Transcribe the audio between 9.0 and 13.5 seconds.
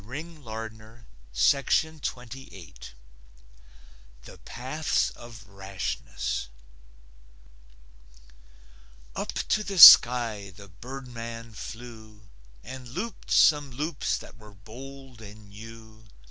Up to the sky the birdman flew And looped